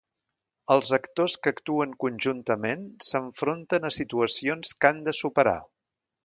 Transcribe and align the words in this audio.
Els 0.75 0.87
actors 0.97 1.35
que 1.43 1.51
actuen 1.55 1.93
conjuntament 2.03 2.87
s'enfronten 3.09 3.87
a 3.91 3.93
situacions 3.99 4.73
que 4.81 4.91
han 4.95 5.05
de 5.11 5.15
superar. 5.21 5.57